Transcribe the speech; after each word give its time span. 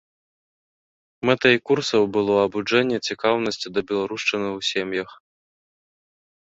Мэтай 1.29 1.55
курсаў 1.71 2.03
было 2.17 2.35
абуджэнне 2.45 2.97
цікаўнасці 3.09 3.67
да 3.77 3.81
беларушчыны 3.93 4.47
ў 4.57 4.73
сем'ях. 4.73 5.09